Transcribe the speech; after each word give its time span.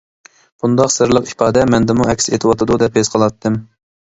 بۇنداق 0.63 0.89
سىرلىق 0.93 1.29
ئىپادە 1.33 1.65
مەندىمۇ 1.73 2.09
ئەكس 2.15 2.33
ئېتىۋاتىدۇ 2.33 2.81
دەپ 2.85 3.01
ھېس 3.03 3.17
قىلاتتىم. 3.19 3.63